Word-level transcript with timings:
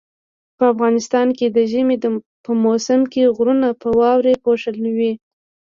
په 0.57 0.63
افغانستان 0.73 1.27
کې 1.37 1.47
د 1.49 1.57
ژمي 1.71 1.97
په 2.45 2.51
موسم 2.63 3.01
کې 3.11 3.31
غرونه 3.35 3.67
په 3.81 3.87
واوري 3.99 4.33
پوښلي 4.43 4.91
وي 4.97 5.13